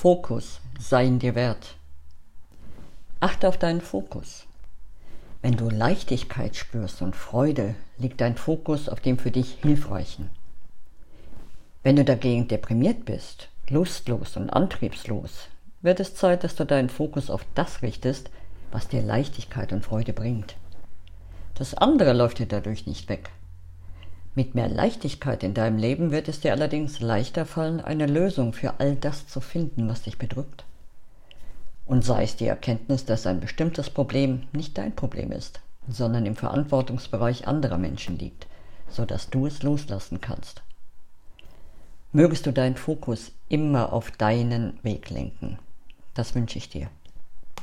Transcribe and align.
Fokus 0.00 0.62
sei 0.78 1.04
ihn 1.04 1.18
dir 1.18 1.34
wert. 1.34 1.74
Achte 3.20 3.46
auf 3.46 3.58
deinen 3.58 3.82
Fokus. 3.82 4.46
Wenn 5.42 5.58
du 5.58 5.68
Leichtigkeit 5.68 6.56
spürst 6.56 7.02
und 7.02 7.14
Freude, 7.14 7.74
liegt 7.98 8.22
dein 8.22 8.34
Fokus 8.34 8.88
auf 8.88 9.00
dem 9.00 9.18
für 9.18 9.30
dich 9.30 9.58
Hilfreichen. 9.60 10.30
Wenn 11.82 11.96
du 11.96 12.04
dagegen 12.06 12.48
deprimiert 12.48 13.04
bist, 13.04 13.50
lustlos 13.68 14.38
und 14.38 14.48
antriebslos, 14.48 15.48
wird 15.82 16.00
es 16.00 16.14
Zeit, 16.14 16.44
dass 16.44 16.54
du 16.54 16.64
deinen 16.64 16.88
Fokus 16.88 17.28
auf 17.28 17.44
das 17.54 17.82
richtest, 17.82 18.30
was 18.72 18.88
dir 18.88 19.02
Leichtigkeit 19.02 19.70
und 19.70 19.84
Freude 19.84 20.14
bringt. 20.14 20.56
Das 21.56 21.74
andere 21.74 22.14
läuft 22.14 22.38
dir 22.38 22.48
dadurch 22.48 22.86
nicht 22.86 23.10
weg. 23.10 23.28
Mit 24.34 24.54
mehr 24.54 24.68
Leichtigkeit 24.68 25.42
in 25.42 25.54
deinem 25.54 25.76
Leben 25.76 26.12
wird 26.12 26.28
es 26.28 26.40
dir 26.40 26.52
allerdings 26.52 27.00
leichter 27.00 27.44
fallen, 27.44 27.80
eine 27.80 28.06
Lösung 28.06 28.52
für 28.52 28.78
all 28.78 28.94
das 28.94 29.26
zu 29.26 29.40
finden, 29.40 29.88
was 29.88 30.02
dich 30.02 30.18
bedrückt. 30.18 30.64
Und 31.84 32.04
sei 32.04 32.22
es 32.22 32.36
die 32.36 32.46
Erkenntnis, 32.46 33.04
dass 33.04 33.26
ein 33.26 33.40
bestimmtes 33.40 33.90
Problem 33.90 34.46
nicht 34.52 34.78
dein 34.78 34.94
Problem 34.94 35.32
ist, 35.32 35.60
sondern 35.88 36.26
im 36.26 36.36
Verantwortungsbereich 36.36 37.48
anderer 37.48 37.78
Menschen 37.78 38.18
liegt, 38.18 38.46
so 38.88 39.04
dass 39.04 39.30
du 39.30 39.46
es 39.46 39.64
loslassen 39.64 40.20
kannst. 40.20 40.62
Mögest 42.12 42.46
du 42.46 42.52
deinen 42.52 42.76
Fokus 42.76 43.32
immer 43.48 43.92
auf 43.92 44.12
deinen 44.12 44.78
Weg 44.84 45.10
lenken. 45.10 45.58
Das 46.14 46.34
wünsche 46.36 46.58
ich 46.58 46.68
dir. 46.68 46.88